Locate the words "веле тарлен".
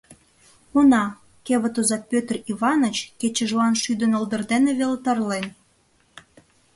4.79-5.45